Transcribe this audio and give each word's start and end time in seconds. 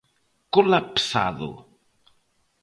Colapsado. 0.53 1.49